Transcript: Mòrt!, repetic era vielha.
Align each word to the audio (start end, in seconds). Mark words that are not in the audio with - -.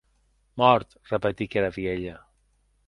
Mòrt!, 0.61 0.95
repetic 1.11 1.59
era 1.63 1.71
vielha. 1.79 2.19